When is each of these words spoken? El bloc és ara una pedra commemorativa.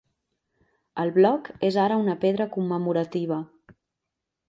El 1.03 1.13
bloc 1.19 1.51
és 1.69 1.79
ara 1.83 2.01
una 2.07 2.17
pedra 2.25 2.51
commemorativa. 2.59 3.43